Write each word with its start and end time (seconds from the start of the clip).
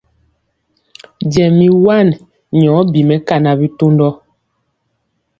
Jɛ 1.31 1.45
mi 1.57 1.67
wan 1.85 2.07
nyɔ 2.59 2.73
bi 2.91 2.99
mɛkana 3.09 3.51
bitundɔ. 3.59 4.09